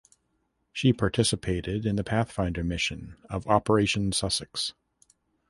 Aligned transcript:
She 0.73 0.93
participated 0.93 1.85
in 1.85 1.95
the 1.95 2.03
Pathfinder 2.03 2.63
Mission 2.63 3.17
of 3.29 3.45
Operation 3.45 4.11
Sussex. 4.13 4.73